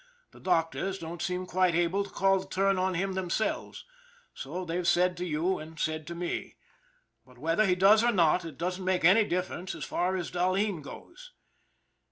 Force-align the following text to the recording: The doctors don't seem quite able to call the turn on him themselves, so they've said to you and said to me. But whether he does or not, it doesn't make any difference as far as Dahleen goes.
The 0.31 0.39
doctors 0.39 0.97
don't 0.97 1.21
seem 1.21 1.45
quite 1.45 1.75
able 1.75 2.03
to 2.03 2.09
call 2.09 2.39
the 2.39 2.47
turn 2.47 2.79
on 2.79 2.95
him 2.95 3.13
themselves, 3.13 3.85
so 4.33 4.65
they've 4.65 4.87
said 4.87 5.15
to 5.17 5.25
you 5.27 5.59
and 5.59 5.79
said 5.79 6.07
to 6.07 6.15
me. 6.15 6.55
But 7.23 7.37
whether 7.37 7.67
he 7.67 7.75
does 7.75 8.03
or 8.03 8.11
not, 8.11 8.43
it 8.43 8.57
doesn't 8.57 8.83
make 8.83 9.05
any 9.05 9.25
difference 9.25 9.75
as 9.75 9.85
far 9.85 10.15
as 10.15 10.31
Dahleen 10.31 10.81
goes. 10.81 11.33